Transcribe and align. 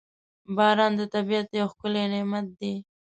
•باران 0.55 0.91
د 0.99 1.01
طبیعت 1.13 1.49
یو 1.59 1.67
ښکلی 1.73 2.03
نعمت 2.13 2.47
دی. 2.59 2.73